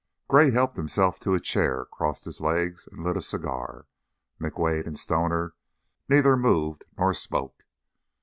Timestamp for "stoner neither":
4.97-6.35